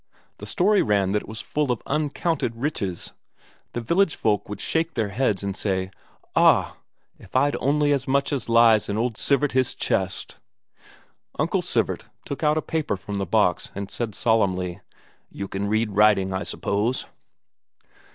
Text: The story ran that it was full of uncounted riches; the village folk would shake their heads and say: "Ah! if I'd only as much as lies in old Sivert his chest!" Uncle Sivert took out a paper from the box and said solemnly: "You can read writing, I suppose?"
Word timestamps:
The 0.39 0.47
story 0.47 0.81
ran 0.81 1.11
that 1.11 1.21
it 1.21 1.27
was 1.27 1.41
full 1.41 1.71
of 1.71 1.83
uncounted 1.85 2.55
riches; 2.55 3.11
the 3.73 3.81
village 3.81 4.15
folk 4.15 4.49
would 4.49 4.59
shake 4.59 4.95
their 4.95 5.09
heads 5.09 5.43
and 5.43 5.55
say: 5.55 5.91
"Ah! 6.35 6.77
if 7.19 7.35
I'd 7.35 7.55
only 7.59 7.93
as 7.93 8.07
much 8.07 8.33
as 8.33 8.49
lies 8.49 8.89
in 8.89 8.97
old 8.97 9.15
Sivert 9.15 9.51
his 9.51 9.75
chest!" 9.75 10.37
Uncle 11.37 11.61
Sivert 11.61 12.05
took 12.25 12.41
out 12.41 12.57
a 12.57 12.63
paper 12.63 12.97
from 12.97 13.19
the 13.19 13.27
box 13.27 13.69
and 13.75 13.91
said 13.91 14.15
solemnly: 14.15 14.81
"You 15.29 15.47
can 15.47 15.67
read 15.67 15.91
writing, 15.91 16.33
I 16.33 16.41
suppose?" 16.45 17.05